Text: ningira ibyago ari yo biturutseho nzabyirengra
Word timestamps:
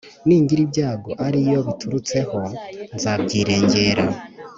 ningira 0.25 0.61
ibyago 0.67 1.11
ari 1.25 1.39
yo 1.51 1.59
biturutseho 1.67 2.39
nzabyirengra 2.95 4.05